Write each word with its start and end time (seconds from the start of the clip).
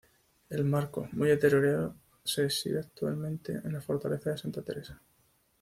El 0.49 0.65
marco, 0.65 1.09
muy 1.11 1.27
deteriorado 1.29 1.93
se 2.23 2.45
exhibe 2.45 2.79
actualmente 2.79 3.61
en 3.63 3.71
la 3.71 3.81
Fortaleza 3.81 4.31
de 4.31 4.37
Santa 4.39 4.63
Teresa. 4.63 4.99